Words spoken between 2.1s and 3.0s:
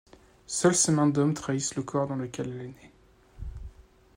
lequel elle est née.